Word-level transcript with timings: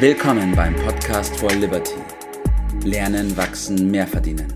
Willkommen 0.00 0.54
beim 0.54 0.76
Podcast 0.76 1.36
for 1.40 1.50
Liberty. 1.50 1.96
Lernen, 2.84 3.36
wachsen, 3.36 3.90
mehr 3.90 4.06
verdienen. 4.06 4.46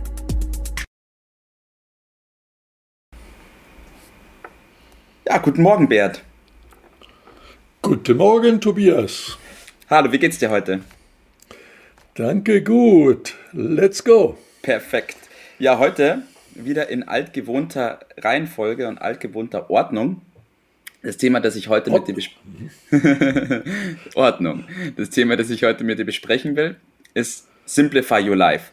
Ja, 5.26 5.38
guten 5.38 5.62
Morgen, 5.62 5.88
Bert. 5.88 6.22
Guten 7.82 8.18
Morgen, 8.18 8.60
Tobias. 8.60 9.36
Hallo, 9.90 10.12
wie 10.12 10.20
geht's 10.20 10.38
dir 10.38 10.48
heute? 10.48 10.82
Danke, 12.14 12.62
gut. 12.62 13.34
Let's 13.50 14.04
go. 14.04 14.38
Perfekt. 14.62 15.16
Ja, 15.58 15.80
heute 15.80 16.22
wieder 16.54 16.88
in 16.88 17.02
altgewohnter 17.02 17.98
Reihenfolge 18.16 18.86
und 18.86 19.02
altgewohnter 19.02 19.70
Ordnung. 19.70 20.22
Das 21.02 21.16
Thema, 21.16 21.40
das 21.40 21.56
ich 21.56 21.68
heute 21.68 21.90
mit 21.90 22.06
dir 22.06 22.14
besprechen 22.14 22.70
Ordnung. 24.14 24.64
Das 24.96 25.10
Thema, 25.10 25.36
das 25.36 25.50
ich 25.50 25.64
heute 25.64 25.82
mit 25.82 25.98
dir 25.98 26.04
besprechen 26.04 26.54
will, 26.54 26.76
ist 27.12 27.48
Simplify 27.66 28.22
Your 28.28 28.36
Life. 28.36 28.70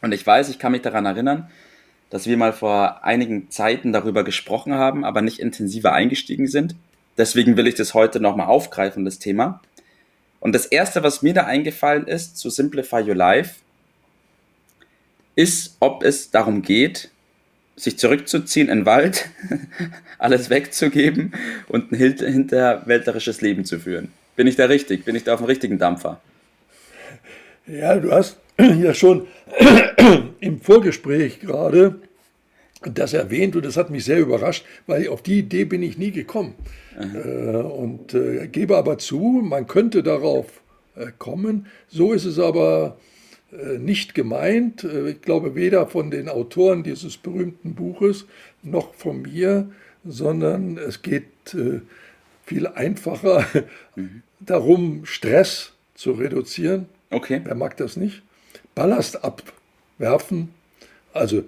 Und 0.00 0.12
ich 0.12 0.26
weiß, 0.26 0.48
ich 0.48 0.58
kann 0.58 0.72
mich 0.72 0.80
daran 0.80 1.04
erinnern, 1.04 1.50
dass 2.08 2.26
wir 2.26 2.38
mal 2.38 2.54
vor 2.54 3.04
einigen 3.04 3.50
Zeiten 3.50 3.92
darüber 3.92 4.24
gesprochen 4.24 4.74
haben, 4.74 5.04
aber 5.04 5.20
nicht 5.20 5.38
intensiver 5.38 5.92
eingestiegen 5.92 6.46
sind. 6.46 6.74
Deswegen 7.18 7.58
will 7.58 7.66
ich 7.66 7.74
das 7.74 7.92
heute 7.92 8.18
nochmal 8.18 8.46
aufgreifen, 8.46 9.04
das 9.04 9.18
Thema. 9.18 9.60
Und 10.40 10.54
das 10.54 10.64
erste, 10.64 11.02
was 11.02 11.20
mir 11.20 11.34
da 11.34 11.44
eingefallen 11.44 12.06
ist 12.06 12.38
zu 12.38 12.48
Simplify 12.48 13.02
Your 13.02 13.14
Life, 13.14 13.56
ist, 15.34 15.76
ob 15.80 16.02
es 16.02 16.30
darum 16.30 16.62
geht, 16.62 17.10
sich 17.76 17.98
zurückzuziehen 17.98 18.68
in 18.68 18.80
den 18.80 18.86
Wald, 18.86 19.28
alles 20.18 20.50
wegzugeben 20.50 21.32
und 21.68 21.92
ein 21.92 21.96
hinterwäldlerisches 21.96 23.42
Leben 23.42 23.64
zu 23.64 23.78
führen. 23.78 24.08
Bin 24.34 24.46
ich 24.46 24.56
da 24.56 24.66
richtig? 24.66 25.04
Bin 25.04 25.14
ich 25.14 25.24
da 25.24 25.34
auf 25.34 25.40
dem 25.40 25.46
richtigen 25.46 25.78
Dampfer? 25.78 26.20
Ja, 27.66 27.96
du 27.96 28.10
hast 28.12 28.38
ja 28.58 28.94
schon 28.94 29.26
im 30.40 30.60
Vorgespräch 30.60 31.40
gerade 31.40 31.96
das 32.82 33.14
erwähnt 33.14 33.56
und 33.56 33.64
das 33.64 33.76
hat 33.76 33.90
mich 33.90 34.04
sehr 34.04 34.20
überrascht, 34.20 34.64
weil 34.86 35.08
auf 35.08 35.22
die 35.22 35.40
Idee 35.40 35.64
bin 35.64 35.82
ich 35.82 35.98
nie 35.98 36.12
gekommen. 36.12 36.54
Äh, 36.98 37.56
und 37.56 38.14
äh, 38.14 38.46
gebe 38.48 38.76
aber 38.76 38.98
zu, 38.98 39.42
man 39.42 39.66
könnte 39.66 40.02
darauf 40.02 40.46
äh, 40.94 41.06
kommen. 41.18 41.66
So 41.88 42.12
ist 42.12 42.24
es 42.24 42.38
aber 42.38 42.96
nicht 43.78 44.14
gemeint. 44.14 44.84
Äh, 44.84 45.10
ich 45.10 45.22
glaube 45.22 45.54
weder 45.54 45.86
von 45.86 46.10
den 46.10 46.28
Autoren 46.28 46.82
dieses 46.82 47.16
berühmten 47.16 47.74
Buches 47.74 48.26
noch 48.62 48.94
von 48.94 49.22
mir, 49.22 49.70
sondern 50.04 50.78
es 50.78 51.02
geht 51.02 51.54
äh, 51.54 51.80
viel 52.44 52.66
einfacher 52.66 53.46
mhm. 53.94 54.22
darum, 54.40 55.06
Stress 55.06 55.72
zu 55.94 56.12
reduzieren. 56.12 56.86
Okay. 57.10 57.40
Wer 57.44 57.54
mag 57.54 57.76
das 57.76 57.96
nicht? 57.96 58.22
Ballast 58.74 59.24
abwerfen, 59.24 60.50
also 61.12 61.44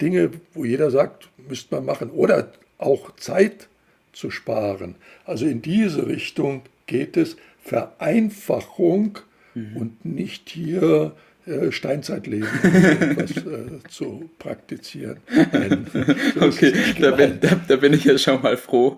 Dinge, 0.00 0.30
wo 0.54 0.64
jeder 0.64 0.90
sagt, 0.90 1.28
müsste 1.48 1.74
man 1.74 1.84
machen, 1.84 2.10
oder 2.10 2.52
auch 2.78 3.16
Zeit 3.16 3.68
zu 4.12 4.30
sparen. 4.30 4.94
Also 5.24 5.46
in 5.46 5.60
diese 5.60 6.06
Richtung 6.06 6.62
geht 6.86 7.16
es. 7.16 7.36
Vereinfachung 7.68 9.18
mhm. 9.54 9.76
und 9.76 10.04
nicht 10.04 10.48
hier 10.48 11.12
äh, 11.14 11.27
Steinzeitleben 11.70 12.48
etwas 12.64 13.30
äh, 13.36 13.88
zu 13.88 14.30
praktizieren. 14.38 15.18
Nein, 15.52 15.86
okay, 16.40 16.72
da 17.00 17.12
bin, 17.12 17.38
da, 17.40 17.60
da 17.66 17.76
bin, 17.76 17.92
ich 17.92 18.04
ja 18.04 18.18
schon 18.18 18.42
mal 18.42 18.56
froh. 18.56 18.96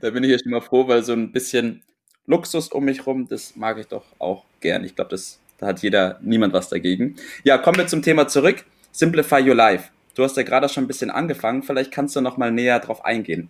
Da 0.00 0.10
bin 0.10 0.24
ich 0.24 0.30
ja 0.30 0.38
schon 0.38 0.52
mal 0.52 0.60
froh, 0.60 0.86
weil 0.88 1.02
so 1.02 1.12
ein 1.12 1.32
bisschen 1.32 1.82
Luxus 2.26 2.68
um 2.68 2.84
mich 2.84 3.06
rum, 3.06 3.26
das 3.28 3.56
mag 3.56 3.78
ich 3.78 3.86
doch 3.86 4.04
auch 4.18 4.44
gern. 4.60 4.84
Ich 4.84 4.94
glaube, 4.94 5.16
da 5.58 5.66
hat 5.66 5.82
jeder, 5.82 6.18
niemand 6.22 6.52
was 6.52 6.68
dagegen. 6.68 7.16
Ja, 7.42 7.58
kommen 7.58 7.78
wir 7.78 7.86
zum 7.86 8.02
Thema 8.02 8.28
zurück. 8.28 8.64
Simplify 8.92 9.40
Your 9.40 9.54
Life. 9.54 9.90
Du 10.14 10.24
hast 10.24 10.36
ja 10.36 10.42
gerade 10.42 10.68
schon 10.68 10.84
ein 10.84 10.88
bisschen 10.88 11.10
angefangen. 11.10 11.62
Vielleicht 11.62 11.90
kannst 11.90 12.16
du 12.16 12.20
noch 12.20 12.36
mal 12.36 12.50
näher 12.52 12.80
drauf 12.80 13.04
eingehen. 13.04 13.48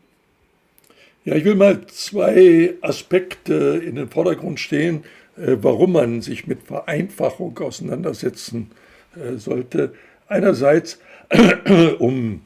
Ja, 1.25 1.34
ich 1.34 1.44
will 1.44 1.56
mal 1.56 1.87
zwei 1.88 2.75
Aspekte 2.81 3.82
in 3.84 3.97
den 3.97 4.08
Vordergrund 4.08 4.60
stehen, 4.60 5.04
äh, 5.04 5.27
warum 5.38 5.93
man 5.93 6.22
sich 6.22 6.47
mit 6.47 6.65
Vereinfachung 6.65 7.59
auseinandersetzen 7.59 8.71
äh, 9.16 9.37
sollte. 9.37 9.94
Einerseits, 10.26 10.99
um 11.99 12.43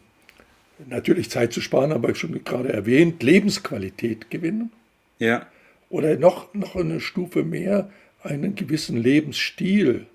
natürlich 0.89 1.31
Zeit 1.31 1.53
zu 1.53 1.61
sparen, 1.61 1.93
aber 1.93 2.15
schon 2.15 2.45
gerade 2.45 2.73
erwähnt, 2.73 3.23
Lebensqualität 3.23 4.31
gewinnen. 4.31 4.71
Ja. 5.19 5.47
Oder 5.89 6.17
noch, 6.17 6.53
noch 6.55 6.77
eine 6.77 7.01
Stufe 7.01 7.45
mehr, 7.45 7.91
einen 8.23 8.55
gewissen 8.55 8.97
Lebensstil 8.97 10.07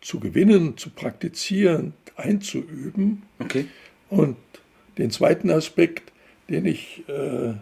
zu 0.00 0.20
gewinnen, 0.20 0.76
zu 0.76 0.90
praktizieren, 0.90 1.92
einzuüben. 2.16 3.22
Okay. 3.38 3.66
Und 4.08 4.36
den 4.96 5.10
zweiten 5.10 5.50
Aspekt, 5.50 6.12
den 6.48 6.66
ich 6.66 7.04
äh, 7.08 7.54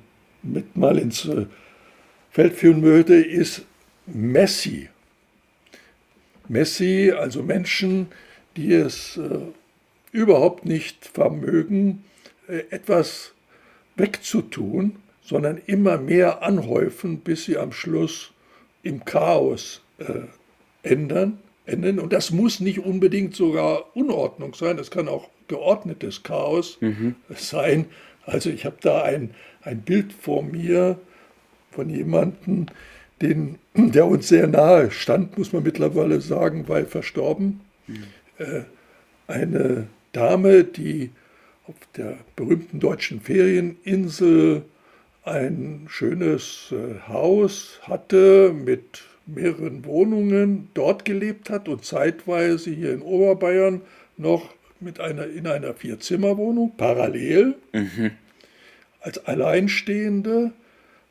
mit 0.42 0.76
mal 0.76 0.98
ins 0.98 1.24
äh, 1.26 1.46
Führen 2.36 2.82
würde, 2.82 3.18
ist 3.22 3.64
Messi. 4.06 4.90
Messi, 6.48 7.10
also 7.10 7.42
Menschen, 7.42 8.08
die 8.58 8.74
es 8.74 9.16
äh, 9.16 9.38
überhaupt 10.12 10.66
nicht 10.66 11.06
vermögen, 11.06 12.04
äh, 12.46 12.64
etwas 12.68 13.32
wegzutun, 13.96 14.96
sondern 15.22 15.56
immer 15.64 15.96
mehr 15.96 16.42
anhäufen, 16.42 17.20
bis 17.20 17.46
sie 17.46 17.56
am 17.56 17.72
Schluss 17.72 18.32
im 18.82 19.06
Chaos 19.06 19.82
äh, 19.96 20.26
ändern, 20.82 21.38
enden. 21.64 21.98
Und 21.98 22.12
das 22.12 22.32
muss 22.32 22.60
nicht 22.60 22.80
unbedingt 22.80 23.34
sogar 23.34 23.96
Unordnung 23.96 24.52
sein, 24.52 24.76
das 24.76 24.90
kann 24.90 25.08
auch 25.08 25.30
geordnetes 25.48 26.22
Chaos 26.22 26.76
mhm. 26.80 27.16
sein. 27.34 27.86
Also 28.26 28.50
ich 28.50 28.66
habe 28.66 28.76
da 28.82 29.02
ein, 29.02 29.34
ein 29.62 29.80
Bild 29.80 30.12
vor 30.12 30.42
mir, 30.42 30.98
von 31.76 31.90
jemandem, 31.90 32.66
den, 33.22 33.58
der 33.74 34.06
uns 34.06 34.28
sehr 34.28 34.48
nahe 34.48 34.90
stand, 34.90 35.38
muss 35.38 35.52
man 35.52 35.62
mittlerweile 35.62 36.20
sagen, 36.20 36.64
weil 36.66 36.86
verstorben. 36.86 37.60
Mhm. 37.86 38.04
Äh, 38.38 38.62
eine 39.28 39.86
Dame, 40.12 40.64
die 40.64 41.10
auf 41.66 41.76
der 41.96 42.16
berühmten 42.34 42.80
deutschen 42.80 43.20
Ferieninsel 43.20 44.62
ein 45.24 45.86
schönes 45.88 46.72
äh, 46.72 47.08
Haus 47.08 47.80
hatte 47.82 48.52
mit 48.52 49.02
mehreren 49.26 49.84
Wohnungen, 49.84 50.68
dort 50.74 51.04
gelebt 51.04 51.50
hat 51.50 51.68
und 51.68 51.84
zeitweise 51.84 52.70
hier 52.70 52.92
in 52.92 53.02
Oberbayern 53.02 53.82
noch 54.16 54.54
mit 54.78 55.00
einer, 55.00 55.26
in 55.26 55.46
einer 55.46 55.74
Vierzimmerwohnung 55.74 56.76
parallel 56.76 57.56
mhm. 57.72 58.12
als 59.00 59.26
Alleinstehende 59.26 60.52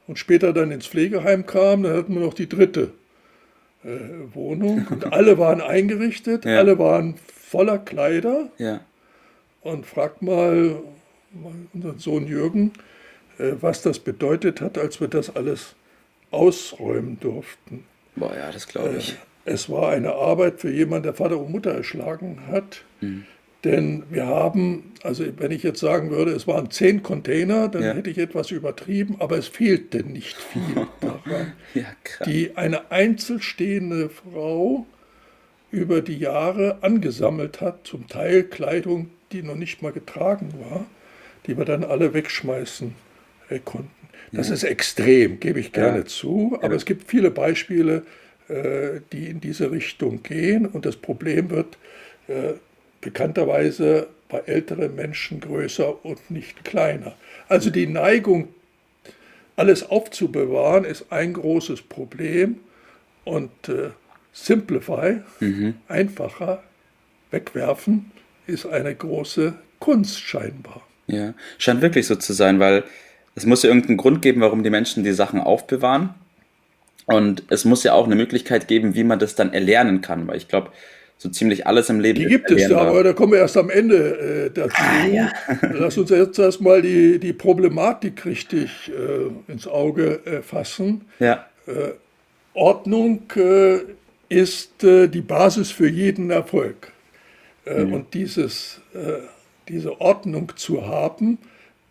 und 0.07 0.19
später 0.19 0.53
dann 0.53 0.71
ins 0.71 0.87
Pflegeheim 0.87 1.45
kam, 1.45 1.83
dann 1.83 1.95
hatten 1.95 2.13
wir 2.13 2.21
noch 2.21 2.33
die 2.33 2.49
dritte 2.49 2.91
äh, 3.83 3.89
Wohnung 4.33 4.87
und 4.89 5.05
alle 5.13 5.37
waren 5.37 5.61
eingerichtet, 5.61 6.45
ja. 6.45 6.57
alle 6.57 6.77
waren 6.79 7.15
voller 7.33 7.77
Kleider. 7.77 8.49
Ja. 8.57 8.81
Und 9.61 9.85
fragt 9.85 10.21
mal 10.21 10.75
unseren 11.73 11.99
Sohn 11.99 12.27
Jürgen, 12.27 12.71
äh, 13.39 13.53
was 13.59 13.81
das 13.81 13.99
bedeutet 13.99 14.61
hat, 14.61 14.77
als 14.77 15.01
wir 15.01 15.07
das 15.07 15.35
alles 15.35 15.75
ausräumen 16.31 17.19
durften. 17.19 17.85
Boah, 18.15 18.35
ja, 18.35 18.51
das 18.51 18.67
glaube 18.67 18.95
ich. 18.97 19.13
Äh, 19.13 19.15
es 19.45 19.69
war 19.69 19.89
eine 19.89 20.13
Arbeit 20.13 20.59
für 20.59 20.71
jemanden, 20.71 21.03
der 21.03 21.13
Vater 21.13 21.37
und 21.37 21.51
Mutter 21.51 21.71
erschlagen 21.71 22.41
hat. 22.47 22.83
Mhm. 23.01 23.25
Denn 23.65 24.03
wir 24.11 24.27
haben, 24.27 24.93
also 25.01 25.25
wenn 25.37 25.49
ich 25.49 25.63
jetzt 25.63 25.79
sagen 25.79 26.11
würde, 26.11 26.31
es 26.31 26.45
waren 26.45 26.69
zehn 26.69 27.01
Container, 27.01 27.67
dann 27.67 27.81
ja. 27.81 27.93
hätte 27.93 28.11
ich 28.11 28.19
etwas 28.19 28.51
übertrieben, 28.51 29.15
aber 29.17 29.39
es 29.39 29.47
fehlte 29.47 30.03
nicht 30.03 30.37
viel 30.37 30.61
daran. 31.01 31.53
ja, 31.73 31.85
die 32.27 32.55
eine 32.55 32.91
einzelstehende 32.91 34.09
Frau 34.09 34.85
über 35.71 36.01
die 36.01 36.19
Jahre 36.19 36.77
angesammelt 36.81 37.59
hat, 37.59 37.87
zum 37.87 38.07
Teil 38.07 38.43
Kleidung, 38.43 39.09
die 39.31 39.41
noch 39.41 39.55
nicht 39.55 39.81
mal 39.81 39.91
getragen 39.91 40.53
war, 40.69 40.85
die 41.47 41.57
wir 41.57 41.65
dann 41.65 41.83
alle 41.83 42.13
wegschmeißen 42.13 42.93
äh, 43.49 43.59
konnten. 43.65 43.89
Das 44.31 44.49
ja. 44.49 44.53
ist 44.53 44.63
extrem, 44.63 45.39
gebe 45.39 45.59
ich 45.59 45.71
gerne 45.71 46.05
zu, 46.05 46.59
aber 46.61 46.75
es 46.75 46.85
gibt 46.85 47.09
viele 47.09 47.31
Beispiele, 47.31 48.03
äh, 48.47 49.01
die 49.11 49.25
in 49.25 49.41
diese 49.41 49.71
Richtung 49.71 50.21
gehen 50.21 50.67
und 50.67 50.85
das 50.85 50.97
Problem 50.97 51.49
wird, 51.49 51.79
äh, 52.27 52.53
bekannterweise 53.05 54.07
bei 54.29 54.39
älteren 54.39 54.95
Menschen 54.95 55.39
größer 55.39 56.03
und 56.03 56.31
nicht 56.31 56.65
kleiner. 56.65 57.13
Also 57.47 57.69
die 57.69 57.85
Neigung, 57.85 58.47
alles 59.55 59.87
aufzubewahren, 59.87 60.83
ist 60.83 61.11
ein 61.11 61.33
großes 61.33 61.83
Problem 61.83 62.59
und 63.23 63.51
äh, 63.69 63.91
Simplify, 64.33 65.21
mhm. 65.39 65.75
einfacher, 65.87 66.63
wegwerfen, 67.29 68.11
ist 68.47 68.65
eine 68.65 68.95
große 68.95 69.53
Kunst 69.79 70.19
scheinbar. 70.19 70.81
Ja, 71.05 71.35
scheint 71.59 71.81
wirklich 71.81 72.07
so 72.07 72.15
zu 72.15 72.33
sein, 72.33 72.59
weil 72.59 72.83
es 73.35 73.45
muss 73.45 73.61
ja 73.61 73.69
irgendeinen 73.69 73.97
Grund 73.97 74.23
geben, 74.23 74.41
warum 74.41 74.63
die 74.63 74.71
Menschen 74.71 75.03
die 75.03 75.13
Sachen 75.13 75.39
aufbewahren. 75.39 76.15
Und 77.05 77.43
es 77.49 77.65
muss 77.65 77.83
ja 77.83 77.93
auch 77.93 78.05
eine 78.05 78.15
Möglichkeit 78.15 78.67
geben, 78.67 78.95
wie 78.95 79.03
man 79.03 79.19
das 79.19 79.35
dann 79.35 79.53
erlernen 79.53 80.01
kann, 80.01 80.27
weil 80.27 80.37
ich 80.37 80.47
glaube, 80.47 80.71
so 81.17 81.29
ziemlich 81.29 81.65
alles 81.65 81.89
im 81.89 81.99
Leben. 81.99 82.19
Die 82.19 82.25
gibt 82.25 82.51
es 82.51 82.67
ja, 82.69 82.77
aber 82.77 83.03
da 83.03 83.13
kommen 83.13 83.33
wir 83.33 83.39
erst 83.39 83.57
am 83.57 83.69
Ende 83.69 84.47
äh, 84.47 84.51
dazu. 84.51 84.75
Ah, 84.77 85.07
ja. 85.07 85.31
Lass 85.73 85.97
uns 85.97 86.09
jetzt 86.09 86.37
erstmal 86.37 86.81
die, 86.81 87.19
die 87.19 87.33
Problematik 87.33 88.25
richtig 88.25 88.89
äh, 88.89 89.51
ins 89.51 89.67
Auge 89.67 90.25
äh, 90.25 90.41
fassen. 90.41 91.05
Ja. 91.19 91.45
Äh, 91.67 91.91
Ordnung 92.53 93.23
äh, 93.35 93.79
ist 94.29 94.83
äh, 94.83 95.07
die 95.07 95.21
Basis 95.21 95.71
für 95.71 95.87
jeden 95.87 96.31
Erfolg. 96.31 96.91
Mhm. 97.67 97.93
Und 97.93 98.13
dieses, 98.13 98.79
diese 99.67 99.99
Ordnung 99.99 100.51
zu 100.55 100.85
haben, 100.85 101.39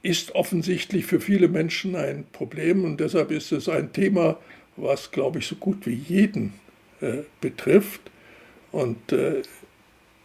ist 0.02 0.36
offensichtlich 0.36 1.04
für 1.04 1.18
viele 1.18 1.48
Menschen 1.48 1.96
ein 1.96 2.26
Problem 2.30 2.84
und 2.84 3.00
deshalb 3.00 3.32
ist 3.32 3.50
es 3.50 3.68
ein 3.68 3.92
Thema, 3.92 4.38
was, 4.76 5.10
glaube 5.10 5.40
ich, 5.40 5.48
so 5.48 5.56
gut 5.56 5.84
wie 5.84 5.94
jeden 5.94 6.52
betrifft. 7.40 8.02
Und 8.74 9.12
äh, 9.12 9.42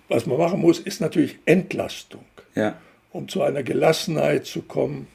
was 0.08 0.26
man 0.26 0.40
machen 0.40 0.60
muss, 0.60 0.80
ist 0.80 1.02
natürlich 1.02 1.38
Entlastung, 1.46 2.26
ja. 2.56 2.82
um 3.12 3.28
zu 3.28 3.44
einer 3.44 3.62
Gelassenheit 3.62 4.48
zu 4.48 4.64
kommen. 4.64 5.08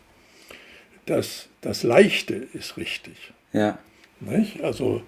Das, 1.07 1.49
das 1.61 1.83
Leichte 1.83 2.35
ist 2.35 2.77
richtig. 2.77 3.33
Ja. 3.53 3.79
Nicht? 4.21 4.63
Also 4.63 5.03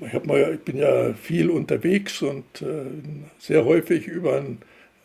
ich, 0.00 0.24
mal, 0.24 0.52
ich 0.54 0.60
bin 0.60 0.76
ja 0.76 1.14
viel 1.14 1.48
unterwegs 1.48 2.20
und 2.20 2.60
äh, 2.60 2.84
sehr 3.38 3.64
häufig 3.64 4.08
über 4.08 4.42
den 4.42 4.58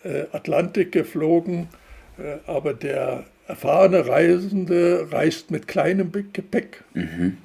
äh, 0.03 0.25
Atlantik 0.33 0.91
geflogen, 0.91 1.69
äh, 2.17 2.39
aber 2.45 2.73
der 2.73 3.23
erfahrene 3.47 4.05
Reisende 4.05 5.07
reist 5.11 5.49
mit 5.49 5.69
kleinem 5.69 6.11
Gepäck. 6.11 6.83
Mhm. 6.93 7.37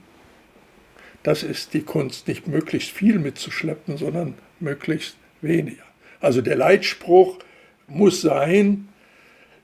Das 1.23 1.45
ist 1.45 1.73
die 1.73 1.83
Kunst, 1.83 2.27
nicht 2.27 2.49
möglichst 2.49 2.91
viel 2.91 3.21
mitzuschleppen, 3.21 3.97
sondern 3.97 4.35
möglichst 4.65 5.17
weniger. 5.41 5.85
Also 6.21 6.41
der 6.41 6.57
Leitspruch 6.57 7.39
muss 7.87 8.23
sein, 8.23 8.89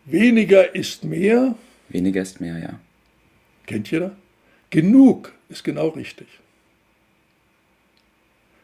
weniger 0.04 0.74
ist 0.74 1.04
mehr. 1.04 1.54
Weniger 1.88 2.22
ist 2.22 2.40
mehr, 2.40 2.58
ja. 2.58 2.78
Kennt 3.66 3.90
jeder? 3.90 4.14
Genug 4.70 5.32
ist 5.48 5.64
genau 5.64 5.88
richtig. 5.88 6.26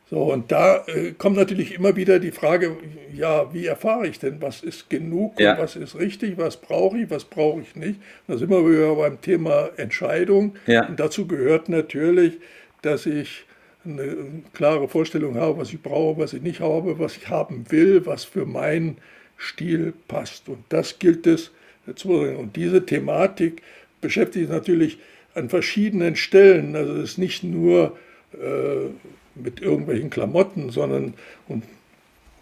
So, 0.09 0.33
und 0.33 0.53
da 0.53 0.85
äh, 0.87 1.13
kommt 1.19 1.37
natürlich 1.37 1.75
immer 1.75 1.97
wieder 1.97 2.21
die 2.21 2.31
Frage, 2.31 2.77
ja, 3.13 3.53
wie 3.53 3.67
erfahre 3.67 4.07
ich 4.07 4.21
denn, 4.21 4.41
was 4.41 4.63
ist 4.63 4.89
genug 4.89 5.41
ja. 5.41 5.55
und 5.55 5.59
was 5.59 5.75
ist 5.75 5.99
richtig, 5.99 6.39
was 6.39 6.59
brauche 6.61 6.99
ich, 6.99 7.11
was 7.11 7.25
brauche 7.25 7.61
ich 7.61 7.75
nicht. 7.75 8.01
Da 8.29 8.37
sind 8.37 8.51
wir 8.51 8.65
wieder 8.71 8.95
beim 8.95 9.21
Thema 9.21 9.71
Entscheidung. 9.77 10.55
Ja. 10.69 10.87
Und 10.87 11.01
dazu 11.01 11.27
gehört 11.27 11.69
natürlich, 11.69 12.35
dass 12.83 13.07
ich 13.07 13.47
eine 13.87 14.43
klare 14.53 14.89
Vorstellung 14.89 15.37
habe, 15.37 15.59
was 15.59 15.73
ich 15.73 15.81
brauche, 15.81 16.21
was 16.21 16.33
ich 16.33 16.43
nicht 16.43 16.61
habe, 16.61 16.99
was 16.99 17.17
ich 17.17 17.29
haben 17.29 17.65
will, 17.71 18.05
was 18.07 18.25
für 18.25 18.47
meinen 18.47 18.99
Stil 19.39 19.93
passt. 20.09 20.49
Und 20.49 20.65
das 20.69 20.99
gilt 20.99 21.27
es 21.27 21.51
zu 21.95 22.09
bringen. 22.09 22.37
Und 22.37 22.57
diese 22.57 22.85
Thematik 22.85 23.63
beschäftigt 24.01 24.51
natürlich 24.51 24.99
an 25.35 25.49
verschiedenen 25.49 26.17
Stellen. 26.17 26.75
Also 26.75 26.95
es 26.95 27.11
ist 27.11 27.19
nicht 27.19 27.45
nur 27.45 27.97
äh, 28.33 28.89
mit 29.35 29.61
irgendwelchen 29.61 30.11
Klamotten, 30.11 30.71
sondern 30.71 31.15
und 31.49 31.65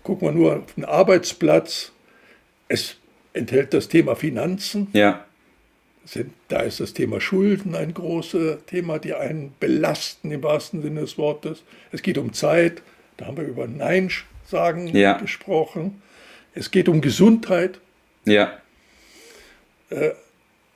gucken 0.02 0.29
wir 0.29 0.32
nur 0.32 0.56
auf 0.58 0.75
den 0.75 0.85
Arbeitsplatz. 0.85 1.93
Es 2.69 2.96
enthält 3.32 3.75
das 3.75 3.88
Thema 3.88 4.14
Finanzen. 4.14 4.88
Ja 4.93 5.25
sind, 6.05 6.33
da 6.49 6.61
ist 6.61 6.81
das 6.81 6.93
Thema 6.93 7.21
Schulden 7.21 7.75
ein 7.75 7.95
großes 7.95 8.67
Thema, 8.67 8.99
die 8.99 9.15
einen 9.15 9.55
belasten 9.59 10.31
im 10.31 10.43
wahrsten 10.43 10.83
Sinne 10.83 11.01
des 11.01 11.19
Wortes. 11.19 11.62
Es 11.93 12.03
geht 12.03 12.19
um 12.19 12.33
Zeit, 12.33 12.83
da 13.17 13.27
haben 13.27 13.37
wir 13.37 13.45
über 13.45 13.67
Nein 13.67 14.11
sagen 14.47 14.89
ja. 14.89 15.19
gesprochen. 15.19 16.03
Es 16.55 16.71
geht 16.71 16.89
um 16.89 17.01
Gesundheit. 17.01 17.81
Ja. 18.25 18.59
Äh, 19.91 20.11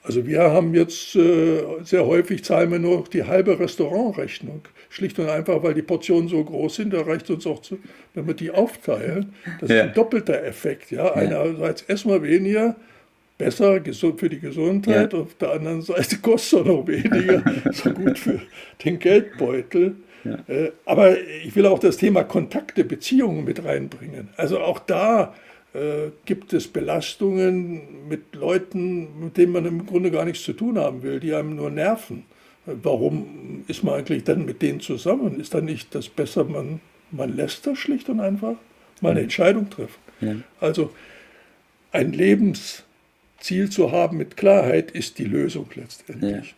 also 0.03 0.27
wir 0.27 0.41
haben 0.41 0.75
jetzt 0.75 1.15
äh, 1.17 1.63
sehr 1.85 2.07
häufig 2.07 2.43
zahlen 2.43 2.71
wir 2.73 2.79
nur 2.79 3.05
die 3.13 3.25
halbe 3.25 3.59
Restaurantrechnung. 3.59 4.63
Schlicht 4.89 5.19
und 5.19 5.29
einfach, 5.29 5.63
weil 5.63 5.75
die 5.75 5.83
Portionen 5.83 6.29
so 6.29 6.43
groß 6.43 6.77
sind, 6.77 6.95
da 6.95 7.03
reicht 7.03 7.29
uns 7.29 7.47
auch 7.47 7.61
zu, 7.61 7.79
wenn 8.15 8.27
wir 8.27 8.33
die 8.33 8.51
aufteilen. 8.51 9.35
Das 9.61 9.69
ja. 9.69 9.77
ist 9.77 9.83
ein 9.83 9.95
doppelter 9.95 10.43
Effekt. 10.45 10.91
Ja? 10.91 11.13
Einerseits 11.13 11.83
essen 11.83 12.11
wir 12.11 12.23
weniger, 12.23 12.75
besser 13.38 13.81
für 14.17 14.29
die 14.29 14.40
Gesundheit, 14.40 15.12
ja. 15.12 15.20
auf 15.20 15.35
der 15.37 15.52
anderen 15.52 15.81
Seite 15.82 16.19
kostet 16.23 16.61
es 16.61 16.67
noch 16.67 16.87
weniger, 16.87 17.43
so 17.73 17.90
gut 17.90 18.19
für 18.19 18.40
den 18.85 18.99
Geldbeutel. 18.99 19.96
Ja. 20.25 20.38
Äh, 20.49 20.73
aber 20.85 21.17
ich 21.19 21.55
will 21.55 21.64
auch 21.67 21.79
das 21.79 21.96
Thema 21.96 22.25
Kontakte, 22.25 22.85
Beziehungen 22.85 23.44
mit 23.44 23.64
reinbringen. 23.64 24.29
Also 24.37 24.58
auch 24.58 24.81
da 24.81 25.35
äh, 25.73 26.11
gibt 26.25 26.52
es 26.52 26.67
Belastungen 26.67 28.08
mit 28.08 28.35
Leuten, 28.35 29.20
mit 29.20 29.37
denen 29.37 29.52
man 29.52 29.64
im 29.64 29.87
Grunde 29.87 30.11
gar 30.11 30.25
nichts 30.25 30.43
zu 30.43 30.52
tun 30.52 30.76
haben 30.76 31.02
will, 31.02 31.20
die 31.20 31.32
einem 31.34 31.55
nur 31.55 31.70
nerven. 31.70 32.25
Warum 32.67 33.64
ist 33.69 33.84
man 33.84 33.94
eigentlich 33.94 34.25
dann 34.25 34.44
mit 34.44 34.61
denen 34.61 34.81
zusammen? 34.81 35.41
Ist 35.41 35.55
dann 35.55 35.64
nicht 35.64 35.94
das 35.94 36.08
besser, 36.08 36.44
man, 36.44 36.81
man 37.11 37.34
lässt 37.34 37.67
das 37.67 37.79
schlicht 37.79 38.08
und 38.08 38.20
einfach 38.20 38.56
mal 39.00 39.12
eine 39.12 39.20
Entscheidung 39.20 39.70
treffen? 39.70 40.00
Ja. 40.20 40.34
Also 40.61 40.91
ein 41.93 42.12
Lebens 42.12 42.84
Ziel 43.40 43.70
zu 43.70 43.93
haben 43.93 44.17
mit 44.17 44.37
Klarheit 44.37 44.90
ist 44.90 45.19
die 45.19 45.25
Lösung 45.25 45.69
letztendlich. 45.75 46.50
Ja. 46.50 46.55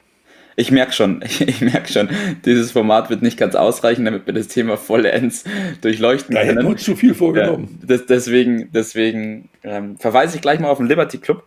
Ich 0.56 0.70
merke 0.70 0.92
schon, 0.92 1.22
ich, 1.24 1.40
ich 1.40 1.60
merke 1.60 1.90
schon, 1.90 2.08
dieses 2.44 2.72
Format 2.72 3.10
wird 3.10 3.22
nicht 3.22 3.38
ganz 3.38 3.54
ausreichen, 3.54 4.04
damit 4.04 4.26
wir 4.26 4.34
das 4.34 4.48
Thema 4.48 4.76
vollends 4.76 5.44
durchleuchten 5.80 6.34
da 6.34 6.42
können. 6.42 6.56
Da 6.56 6.62
hätten 6.62 6.72
wir 6.72 6.76
zu 6.76 6.96
viel 6.96 7.14
vorgenommen. 7.14 7.78
Ja, 7.80 7.96
das, 7.96 8.06
deswegen 8.06 8.70
deswegen 8.72 9.48
ähm, 9.62 9.96
verweise 9.98 10.36
ich 10.36 10.42
gleich 10.42 10.60
mal 10.60 10.68
auf 10.68 10.78
den 10.78 10.86
Liberty 10.86 11.18
Club, 11.18 11.44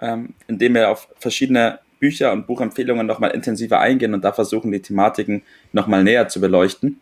ähm, 0.00 0.34
in 0.46 0.58
dem 0.58 0.74
wir 0.74 0.90
auf 0.90 1.08
verschiedene 1.18 1.78
Bücher 2.00 2.32
und 2.32 2.46
Buchempfehlungen 2.46 3.06
nochmal 3.06 3.32
intensiver 3.32 3.80
eingehen 3.80 4.14
und 4.14 4.24
da 4.24 4.32
versuchen, 4.32 4.70
die 4.70 4.80
Thematiken 4.80 5.42
nochmal 5.72 6.04
näher 6.04 6.28
zu 6.28 6.40
beleuchten. 6.40 7.00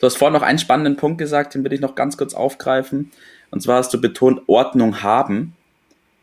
Du 0.00 0.06
hast 0.06 0.16
vorhin 0.16 0.34
noch 0.34 0.42
einen 0.42 0.58
spannenden 0.58 0.96
Punkt 0.96 1.18
gesagt, 1.18 1.54
den 1.54 1.64
will 1.64 1.72
ich 1.72 1.80
noch 1.80 1.94
ganz 1.94 2.16
kurz 2.16 2.34
aufgreifen. 2.34 3.12
Und 3.50 3.62
zwar 3.62 3.78
hast 3.78 3.94
du 3.94 4.00
betont, 4.00 4.42
Ordnung 4.46 5.02
haben. 5.02 5.54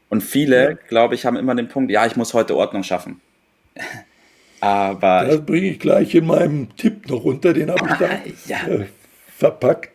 Und 0.09 0.21
viele, 0.21 0.63
ja. 0.63 0.73
glaube 0.87 1.15
ich, 1.15 1.25
haben 1.25 1.35
immer 1.35 1.55
den 1.55 1.67
Punkt, 1.67 1.91
ja, 1.91 2.05
ich 2.05 2.15
muss 2.15 2.33
heute 2.33 2.55
Ordnung 2.55 2.83
schaffen. 2.83 3.21
Aber. 4.59 5.25
Das 5.25 5.45
bringe 5.45 5.67
ich 5.67 5.79
gleich 5.79 6.15
in 6.15 6.25
meinem 6.25 6.75
Tipp 6.75 7.07
noch 7.09 7.23
runter, 7.23 7.53
den 7.53 7.69
habe 7.69 7.87
ich 7.89 7.95
da 7.97 8.09
ja. 8.47 8.67
äh, 8.67 8.85
verpackt. 9.37 9.91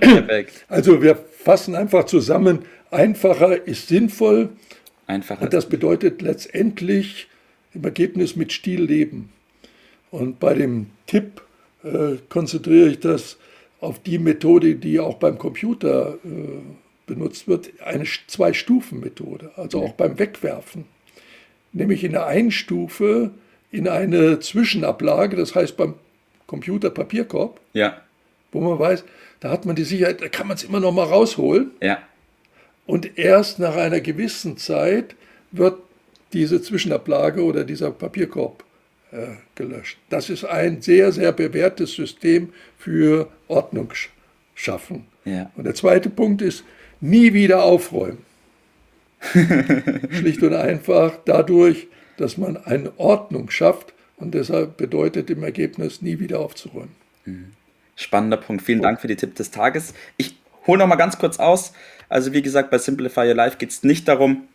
Perfekt. 0.00 0.64
Also 0.68 1.02
wir 1.02 1.16
fassen 1.16 1.74
einfach 1.74 2.04
zusammen, 2.04 2.64
einfacher 2.90 3.66
ist 3.66 3.88
sinnvoll. 3.88 4.50
Einfacher. 5.06 5.42
Und 5.42 5.52
das 5.52 5.68
bedeutet 5.68 6.22
letztendlich 6.22 7.28
im 7.74 7.84
Ergebnis 7.84 8.36
mit 8.36 8.52
Stil 8.52 8.82
leben. 8.82 9.30
Und 10.10 10.40
bei 10.40 10.54
dem 10.54 10.86
Tipp 11.06 11.42
äh, 11.84 12.16
konzentriere 12.28 12.88
ich 12.88 13.00
das 13.00 13.36
auf 13.80 13.98
die 14.00 14.18
Methode, 14.18 14.76
die 14.76 14.98
auch 14.98 15.18
beim 15.18 15.38
Computer 15.38 16.18
äh, 16.24 16.83
benutzt 17.06 17.48
wird, 17.48 17.70
eine 17.84 18.04
Zwei-Stufen-Methode, 18.26 19.52
also 19.56 19.82
auch 19.82 19.92
beim 19.92 20.18
Wegwerfen. 20.18 20.86
Nämlich 21.72 22.04
in 22.04 22.12
der 22.12 22.26
einen 22.26 22.50
Stufe 22.50 23.32
in 23.70 23.88
eine 23.88 24.38
Zwischenablage, 24.38 25.36
das 25.36 25.54
heißt 25.54 25.76
beim 25.76 25.94
Computer 26.46 26.90
Papierkorb, 26.90 27.60
ja. 27.72 28.00
wo 28.52 28.60
man 28.60 28.78
weiß, 28.78 29.04
da 29.40 29.50
hat 29.50 29.66
man 29.66 29.74
die 29.74 29.84
Sicherheit, 29.84 30.20
da 30.20 30.28
kann 30.28 30.46
man 30.46 30.56
es 30.56 30.62
immer 30.62 30.80
noch 30.80 30.92
mal 30.92 31.04
rausholen. 31.04 31.72
Ja. 31.82 31.98
Und 32.86 33.18
erst 33.18 33.58
nach 33.58 33.76
einer 33.76 34.00
gewissen 34.00 34.56
Zeit 34.56 35.16
wird 35.50 35.78
diese 36.32 36.60
Zwischenablage 36.60 37.42
oder 37.42 37.64
dieser 37.64 37.90
Papierkorb 37.90 38.64
äh, 39.10 39.36
gelöscht. 39.54 39.98
Das 40.10 40.30
ist 40.30 40.44
ein 40.44 40.82
sehr, 40.82 41.12
sehr 41.12 41.32
bewährtes 41.32 41.92
System 41.92 42.52
für 42.78 43.28
Ordnung 43.48 43.92
schaffen. 44.54 45.06
Ja. 45.24 45.50
Und 45.56 45.64
der 45.64 45.74
zweite 45.74 46.10
Punkt 46.10 46.42
ist, 46.42 46.64
nie 47.00 47.32
wieder 47.32 47.62
aufräumen. 47.62 48.18
Schlicht 50.10 50.42
und 50.42 50.54
einfach 50.54 51.18
dadurch, 51.24 51.88
dass 52.16 52.36
man 52.36 52.56
eine 52.56 52.92
Ordnung 52.98 53.50
schafft 53.50 53.94
und 54.16 54.34
deshalb 54.34 54.76
bedeutet 54.76 55.30
im 55.30 55.42
Ergebnis 55.42 56.02
nie 56.02 56.18
wieder 56.18 56.40
aufzuräumen. 56.40 56.94
Mhm. 57.24 57.52
Spannender 57.96 58.36
Punkt. 58.36 58.62
Vielen 58.62 58.82
Dank 58.82 59.00
für 59.00 59.08
die 59.08 59.16
Tipp 59.16 59.34
des 59.34 59.50
Tages. 59.50 59.94
Ich 60.16 60.36
hole 60.66 60.78
noch 60.78 60.86
mal 60.86 60.96
ganz 60.96 61.18
kurz 61.18 61.38
aus. 61.38 61.72
Also 62.08 62.32
wie 62.32 62.42
gesagt, 62.42 62.70
bei 62.70 62.78
Simplify 62.78 63.28
Your 63.28 63.34
Life 63.34 63.56
geht 63.56 63.70
es 63.70 63.82
nicht 63.82 64.08
darum, 64.08 64.48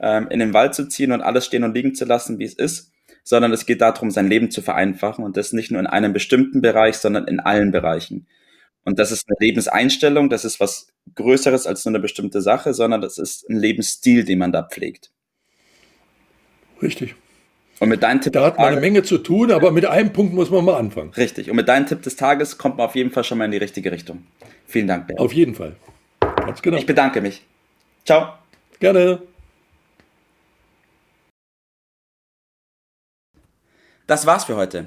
ähm, 0.00 0.28
in 0.30 0.38
den 0.38 0.54
Wald 0.54 0.74
zu 0.74 0.88
ziehen 0.88 1.12
und 1.12 1.20
alles 1.20 1.46
stehen 1.46 1.64
und 1.64 1.74
liegen 1.74 1.94
zu 1.94 2.04
lassen, 2.04 2.38
wie 2.38 2.44
es 2.44 2.54
ist, 2.54 2.92
sondern 3.24 3.52
es 3.52 3.66
geht 3.66 3.80
darum, 3.80 4.10
sein 4.10 4.28
Leben 4.28 4.50
zu 4.50 4.62
vereinfachen 4.62 5.24
und 5.24 5.36
das 5.36 5.52
nicht 5.52 5.70
nur 5.70 5.80
in 5.80 5.86
einem 5.86 6.12
bestimmten 6.12 6.60
Bereich, 6.60 6.96
sondern 6.96 7.26
in 7.26 7.40
allen 7.40 7.72
Bereichen. 7.72 8.26
Und 8.86 9.00
das 9.00 9.10
ist 9.10 9.24
eine 9.28 9.36
Lebenseinstellung, 9.40 10.30
das 10.30 10.44
ist 10.44 10.60
was 10.60 10.86
Größeres 11.16 11.66
als 11.66 11.84
nur 11.84 11.90
eine 11.90 12.00
bestimmte 12.00 12.40
Sache, 12.40 12.72
sondern 12.72 13.00
das 13.00 13.18
ist 13.18 13.48
ein 13.50 13.56
Lebensstil, 13.56 14.24
den 14.24 14.38
man 14.38 14.52
da 14.52 14.62
pflegt. 14.62 15.10
Richtig. 16.80 17.16
Und 17.80 17.88
mit 17.88 18.04
deinem 18.04 18.20
Tipp 18.20 18.32
da 18.32 18.46
hat 18.46 18.58
man 18.58 18.68
eine 18.68 18.80
Menge 18.80 19.02
zu 19.02 19.18
tun, 19.18 19.50
aber 19.50 19.72
mit 19.72 19.86
einem 19.86 20.12
Punkt 20.12 20.34
muss 20.34 20.50
man 20.50 20.64
mal 20.64 20.76
anfangen. 20.76 21.10
Richtig. 21.10 21.50
Und 21.50 21.56
mit 21.56 21.68
deinem 21.68 21.86
Tipp 21.86 22.02
des 22.02 22.14
Tages 22.14 22.58
kommt 22.58 22.76
man 22.76 22.86
auf 22.86 22.94
jeden 22.94 23.10
Fall 23.10 23.24
schon 23.24 23.38
mal 23.38 23.46
in 23.46 23.50
die 23.50 23.56
richtige 23.56 23.90
Richtung. 23.90 24.24
Vielen 24.66 24.86
Dank, 24.86 25.08
Bernd. 25.08 25.20
Auf 25.20 25.32
jeden 25.32 25.56
Fall. 25.56 25.74
Ganz 26.20 26.62
genau. 26.62 26.76
Ich 26.76 26.86
bedanke 26.86 27.20
mich. 27.20 27.42
Ciao. 28.04 28.34
Gerne. 28.78 29.20
Das 34.06 34.26
war's 34.26 34.44
für 34.44 34.54
heute. 34.54 34.86